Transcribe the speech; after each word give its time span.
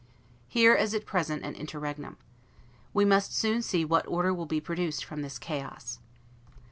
Here 0.47 0.73
is 0.73 0.95
at 0.95 1.05
present 1.05 1.43
an 1.43 1.53
interregnum. 1.53 2.17
We 2.91 3.05
must 3.05 3.35
soon 3.37 3.61
see 3.61 3.85
what 3.85 4.07
order 4.07 4.33
will 4.33 4.47
be 4.47 4.59
produced 4.59 5.05
from 5.05 5.21
this 5.21 5.37
chaos. 5.37 5.99